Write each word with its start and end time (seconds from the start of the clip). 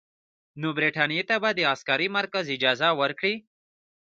نو 0.61 0.67
برټانیې 0.77 1.23
ته 1.29 1.35
به 1.41 1.49
د 1.57 1.59
عسکري 1.73 2.07
مرکز 2.17 2.45
اجازه 2.55 2.87
ورکړي. 3.01 3.35